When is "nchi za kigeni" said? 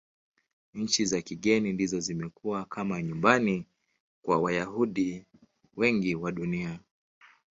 0.73-1.73